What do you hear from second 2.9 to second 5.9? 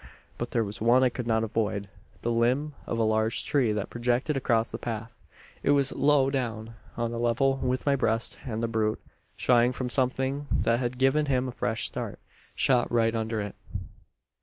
a large tree that projected across the path. It